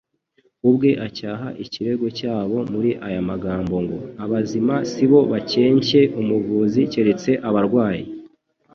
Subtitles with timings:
[0.69, 8.05] ubwe acyaha ikirego cyabo muri aya magambo ngo: "Abazima sibo bakencye umuvuzi keretse abarwayi.